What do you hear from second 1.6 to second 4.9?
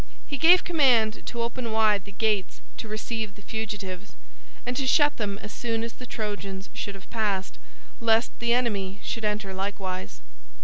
wide the gates to receive the fugitives, and to